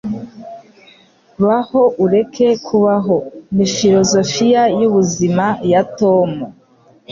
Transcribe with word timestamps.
Baho 1.45 1.81
ureke 2.03 2.47
kubaho, 2.65 3.17
ni 3.55 3.65
filozofiya 3.75 4.61
yubuzima 4.79 5.45
ya 5.71 5.81
Tom. 5.97 6.29